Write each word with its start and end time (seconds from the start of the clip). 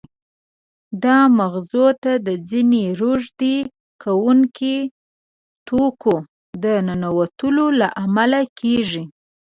دا 1.03 1.17
مغزو 1.37 1.87
ته 2.03 2.11
د 2.27 2.29
ځینې 2.49 2.83
روږدې 2.99 3.57
کوونکو 4.03 4.73
توکو 5.67 6.15
د 6.63 6.65
ننوتلو 6.87 7.65
له 7.79 7.87
امله 8.05 8.41
کېږي. 8.59 9.03